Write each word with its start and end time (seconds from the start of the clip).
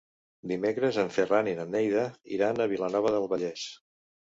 Dimecres 0.51 0.97
en 1.03 1.11
Ferran 1.17 1.51
i 1.51 1.53
na 1.61 1.67
Neida 1.75 2.07
iran 2.39 2.59
a 2.59 2.69
Vilanova 2.75 3.15
del 3.19 3.31
Vallès. 3.37 3.71